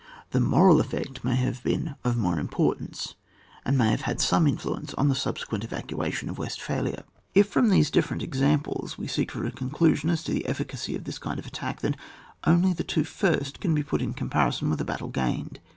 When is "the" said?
0.31-0.39, 5.09-5.13, 10.31-10.47, 12.73-12.83